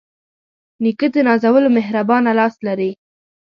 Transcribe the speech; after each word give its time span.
نیکه 0.83 1.07
د 1.13 1.15
نازولو 1.27 1.69
مهربانه 1.77 2.31
لاس 2.39 2.55
لري. 2.67 2.91